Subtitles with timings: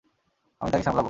[0.61, 0.99] আমি তাকে সামলাবো।